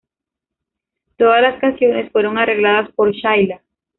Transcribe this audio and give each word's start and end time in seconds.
Todas 1.15 1.43
las 1.43 1.59
canciones 1.61 2.11
fueron 2.11 2.35
arregladas 2.39 2.89
por 2.95 3.11
Shaila. 3.11 3.61